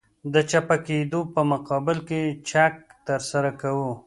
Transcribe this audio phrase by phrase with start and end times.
[0.33, 2.73] د چپه کېدو په مقابل کې چک
[3.07, 3.91] ترسره کوو